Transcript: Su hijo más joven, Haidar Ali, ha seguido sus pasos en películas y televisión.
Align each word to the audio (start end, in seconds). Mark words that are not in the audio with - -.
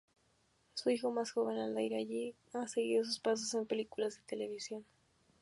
Su 0.73 0.89
hijo 0.89 1.11
más 1.11 1.29
joven, 1.31 1.59
Haidar 1.77 1.99
Ali, 1.99 2.33
ha 2.53 2.67
seguido 2.67 3.03
sus 3.03 3.19
pasos 3.19 3.53
en 3.53 3.67
películas 3.67 4.17
y 4.17 4.23
televisión. 4.25 4.83